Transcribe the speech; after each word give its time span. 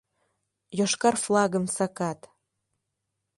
Йошкар 0.79 1.15
флагым 1.23 1.65
сакат. 1.75 2.19